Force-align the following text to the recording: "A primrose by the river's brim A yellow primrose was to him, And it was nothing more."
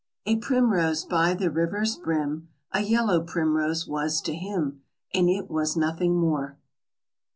"A 0.25 0.37
primrose 0.37 1.05
by 1.05 1.35
the 1.35 1.51
river's 1.51 1.95
brim 1.95 2.49
A 2.71 2.81
yellow 2.81 3.21
primrose 3.23 3.85
was 3.87 4.19
to 4.21 4.33
him, 4.33 4.81
And 5.13 5.29
it 5.29 5.47
was 5.47 5.77
nothing 5.77 6.15
more." 6.15 6.57